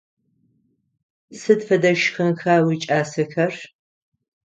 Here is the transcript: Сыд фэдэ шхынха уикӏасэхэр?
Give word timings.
Сыд 1.39 1.59
фэдэ 1.67 1.91
шхынха 2.01 2.53
уикӏасэхэр? 2.65 3.53